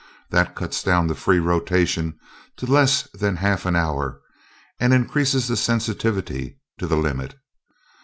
That 0.31 0.55
cuts 0.55 0.81
down 0.81 1.05
the 1.05 1.13
free 1.13 1.37
rotation 1.37 2.17
to 2.57 2.65
less 2.65 3.03
than 3.13 3.35
half 3.35 3.67
an 3.67 3.75
hour, 3.75 4.19
and 4.79 4.95
increases 4.95 5.47
the 5.47 5.55
sensitivity 5.55 6.57
to 6.79 6.87
the 6.87 6.97
limit. 6.97 7.35